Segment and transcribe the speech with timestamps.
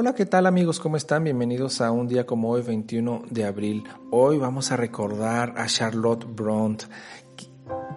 [0.00, 0.78] Hola, ¿qué tal amigos?
[0.78, 1.24] ¿Cómo están?
[1.24, 3.82] Bienvenidos a un día como hoy, 21 de abril.
[4.12, 6.84] Hoy vamos a recordar a Charlotte Bronte,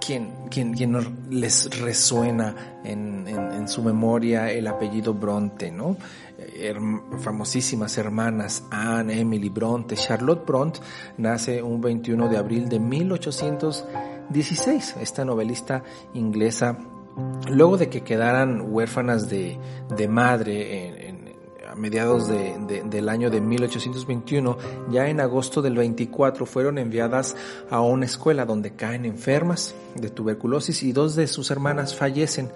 [0.04, 0.98] quien, quien, quien
[1.30, 5.96] les resuena en, en, su memoria el apellido Bronte, ¿no?
[7.20, 9.96] famosísimas hermanas Anne, Emily Bronte.
[9.96, 10.80] Charlotte Bronte
[11.20, 14.96] nace un 21 de abril de 1816.
[15.00, 15.84] Esta novelista
[16.16, 16.80] inglesa
[17.48, 19.60] luego de que quedaran huérfanas de,
[19.96, 21.01] de madre
[21.76, 24.58] mediados del año de 1821,
[24.90, 27.36] ya en agosto del 24 fueron enviadas
[27.70, 32.52] a una escuela donde caen enfermas de tuberculosis y dos de sus hermanas fallecen.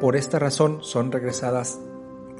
[0.00, 1.78] Por esta razón son regresadas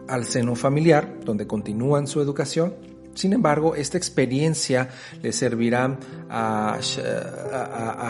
[0.09, 2.75] al seno familiar, donde continúan su educación
[3.15, 4.89] sin embargo, esta experiencia
[5.23, 6.79] le servirá a,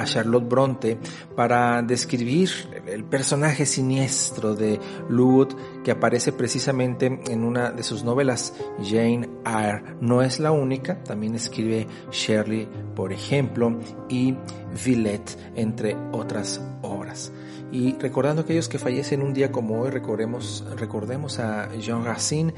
[0.04, 0.98] Charlotte Bronte
[1.34, 2.50] para describir
[2.86, 9.96] el personaje siniestro de Lowood que aparece precisamente en una de sus novelas, Jane Eyre.
[10.00, 14.34] No es la única, también escribe Shirley, por ejemplo, y
[14.84, 17.32] Villette, entre otras obras.
[17.72, 22.52] Y recordando aquellos que fallecen un día como hoy, recordemos, recordemos a Jean Racine,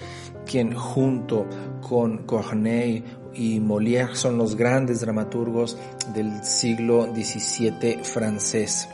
[0.47, 1.47] quien junto
[1.81, 3.05] con Corneille
[3.35, 5.77] y Molière son los grandes dramaturgos
[6.15, 8.89] del siglo XVII francés.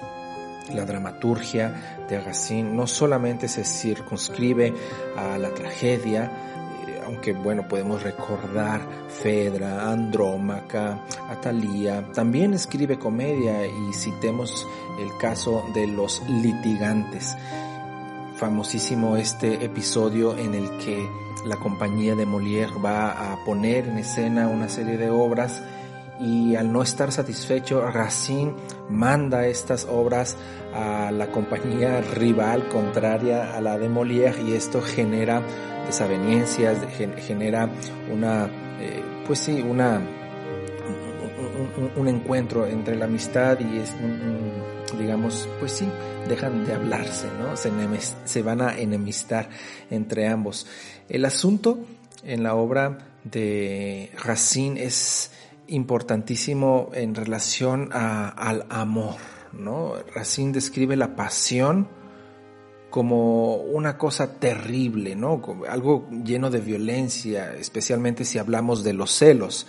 [0.75, 4.75] La dramaturgia de Racine no solamente se circunscribe
[5.17, 6.58] a la tragedia,
[7.09, 14.67] aunque bueno, podemos recordar Fedra, Andrómaca, Atalía, también escribe comedia y citemos
[15.01, 17.35] el caso de los litigantes.
[18.37, 21.09] Famosísimo este episodio en el que
[21.47, 25.63] la compañía de Molière va a poner en escena una serie de obras
[26.21, 28.55] y al no estar satisfecho, Racine
[28.91, 30.37] manda estas obras
[30.75, 35.43] a la compañía rival contraria a la de Molière y esto genera
[35.87, 36.79] desavenencias,
[37.19, 37.71] genera
[38.13, 38.47] una,
[38.81, 40.01] eh, pues sí, una,
[41.97, 43.95] un, encuentro entre la amistad y es,
[44.99, 45.89] digamos, pues sí,
[46.29, 47.57] dejan de hablarse, ¿no?
[47.57, 47.71] Se,
[48.25, 49.49] se van a enemistar
[49.91, 50.67] entre ambos.
[51.09, 51.79] El asunto
[52.25, 55.31] en la obra de Racine es
[55.69, 59.17] importantísimo en relación al amor,
[59.53, 59.95] ¿no?
[60.15, 61.89] Racine describe la pasión
[62.91, 65.43] como una cosa terrible, ¿no?
[65.69, 69.67] algo lleno de violencia, especialmente si hablamos de los celos.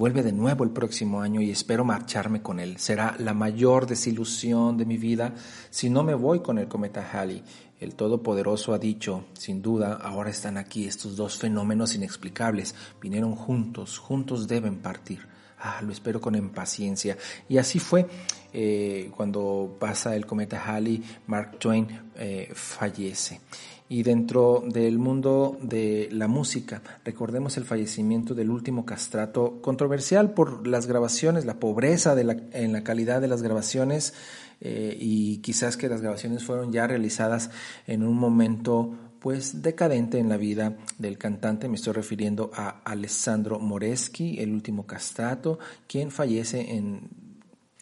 [0.00, 2.78] Vuelve de nuevo el próximo año y espero marcharme con él.
[2.78, 5.34] Será la mayor desilusión de mi vida
[5.68, 7.44] si no me voy con el cometa Halley.
[7.78, 12.74] El Todopoderoso ha dicho, sin duda, ahora están aquí estos dos fenómenos inexplicables.
[12.98, 15.20] Vinieron juntos, juntos deben partir.
[15.58, 17.18] Ah, lo espero con impaciencia.
[17.46, 18.08] Y así fue
[18.54, 21.86] eh, cuando pasa el cometa Halley, Mark Twain
[22.16, 23.42] eh, fallece.
[23.92, 30.64] Y dentro del mundo de la música, recordemos el fallecimiento del último castrato, controversial por
[30.68, 34.14] las grabaciones, la pobreza de la, en la calidad de las grabaciones
[34.60, 37.50] eh, y quizás que las grabaciones fueron ya realizadas
[37.88, 41.68] en un momento pues decadente en la vida del cantante.
[41.68, 45.58] Me estoy refiriendo a Alessandro Moreschi, el último castrato,
[45.88, 47.08] quien fallece en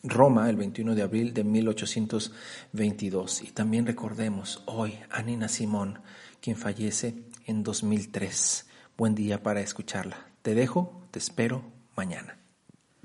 [0.03, 3.43] Roma el 21 de abril de 1822.
[3.43, 6.01] Y también recordemos hoy a Nina Simón,
[6.41, 8.67] quien fallece en 2003.
[8.97, 10.29] Buen día para escucharla.
[10.43, 11.65] Te dejo, te espero
[11.97, 12.39] mañana.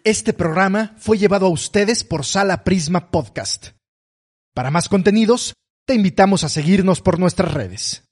[0.04, 3.70] Este programa fue llevado a ustedes por Sala Prisma Podcast.
[4.54, 5.54] Para más contenidos,
[5.86, 8.03] te invitamos a seguirnos por nuestras redes.